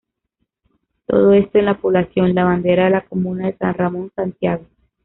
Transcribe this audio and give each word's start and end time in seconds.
Todo 1.05 1.31
esto 1.33 1.59
en 1.59 1.65
la 1.65 1.77
población 1.79 2.33
La 2.33 2.43
Bandera 2.43 2.85
de 2.85 2.89
la 2.89 3.05
comuna 3.05 3.45
de 3.45 3.57
San 3.57 3.75
Ramón, 3.75 4.11
Santiago. 4.15 4.65